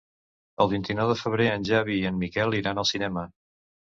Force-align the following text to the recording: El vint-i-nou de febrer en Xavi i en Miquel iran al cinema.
El 0.63 0.69
vint-i-nou 0.71 1.09
de 1.11 1.17
febrer 1.19 1.45
en 1.57 1.67
Xavi 1.69 1.97
i 1.99 2.09
en 2.11 2.17
Miquel 2.23 2.57
iran 2.61 2.81
al 2.85 2.91
cinema. 2.95 3.27